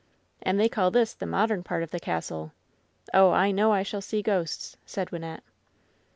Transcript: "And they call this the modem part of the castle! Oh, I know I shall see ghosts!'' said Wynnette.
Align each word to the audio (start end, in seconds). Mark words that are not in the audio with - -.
"And 0.41 0.59
they 0.59 0.67
call 0.67 0.89
this 0.89 1.13
the 1.13 1.27
modem 1.27 1.61
part 1.63 1.83
of 1.83 1.91
the 1.91 1.99
castle! 1.99 2.53
Oh, 3.13 3.29
I 3.33 3.51
know 3.51 3.71
I 3.71 3.83
shall 3.83 4.01
see 4.01 4.23
ghosts!'' 4.23 4.75
said 4.83 5.09
Wynnette. 5.11 5.41